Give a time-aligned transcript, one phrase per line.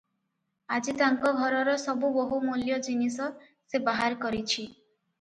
[0.77, 3.31] ଆଜି ତାଙ୍କ ଘରର ସବୁ ବହୁ ମୂଲ୍ୟ ଜିନିଶ
[3.71, 4.69] ସେ ବାହାର କରିଚି।